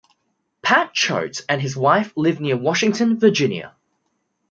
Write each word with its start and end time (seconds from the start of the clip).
Pat 0.63 0.95
Choate 0.95 1.43
and 1.47 1.61
his 1.61 1.77
wife 1.77 2.11
live 2.17 2.39
near 2.41 2.57
Washington, 2.57 3.19
Virginia. 3.19 3.75